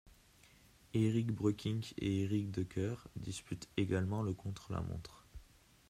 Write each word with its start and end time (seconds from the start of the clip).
Erik 0.95 1.31
Breukink 1.35 1.93
et 1.99 2.23
Erik 2.23 2.49
Dekker 2.51 2.95
disputent 3.17 3.69
également 3.77 4.23
le 4.23 4.33
contre-la-montre. 4.33 5.27